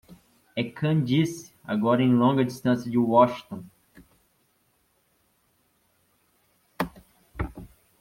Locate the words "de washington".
2.89-3.63